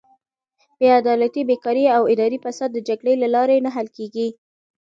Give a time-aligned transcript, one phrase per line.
[0.79, 4.27] بېعدالتي، بېکاري او اداري فساد د جګړې له لارې نه حل کیږي.